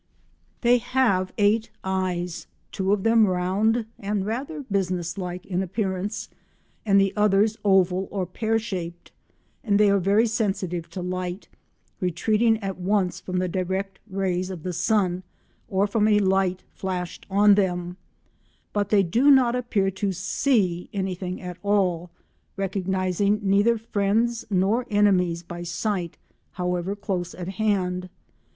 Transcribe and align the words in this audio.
They 0.61 0.79
have 0.79 1.31
eight 1.37 1.69
eyes—two 1.83 2.91
of 2.91 3.03
them 3.03 3.27
round 3.27 3.85
and 3.99 4.25
rather 4.25 4.63
business 4.63 5.15
like 5.15 5.45
in 5.45 5.61
appearance, 5.61 6.27
and 6.87 6.99
the 6.99 7.13
others 7.15 7.55
oval 7.63 8.07
or 8.09 8.25
pear 8.25 8.57
shaped—and 8.57 9.79
they 9.79 9.91
are 9.91 9.99
very 9.99 10.25
sensitive 10.25 10.89
to 10.89 11.03
light, 11.03 11.49
retreating 11.99 12.57
at 12.63 12.79
once 12.79 13.19
from 13.19 13.37
the 13.37 13.47
direct 13.47 13.99
rays 14.09 14.49
of 14.49 14.63
the 14.63 14.73
sun 14.73 15.21
or 15.67 15.85
from 15.85 16.07
a 16.07 16.17
light 16.17 16.63
flashed 16.73 17.27
on 17.29 17.53
them, 17.53 17.95
but 18.73 18.89
they 18.89 19.03
do 19.03 19.29
not 19.29 19.55
appear 19.55 19.91
to 19.91 20.11
see 20.11 20.89
anything 20.93 21.39
at 21.39 21.59
all, 21.61 22.09
recognising 22.57 23.39
neither 23.43 23.77
friends 23.77 24.45
nor 24.49 24.87
enemies 24.89 25.43
by 25.43 25.61
sight, 25.61 26.17
however 26.53 26.95
close 26.95 27.35
at 27.35 27.49
hand. 27.49 28.09